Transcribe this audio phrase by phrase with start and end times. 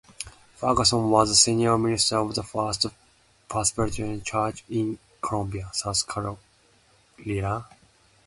[0.55, 2.87] Ferguson was the Senior Minister of the First
[3.47, 7.67] Presbyterian Church in Columbia, South Carolina.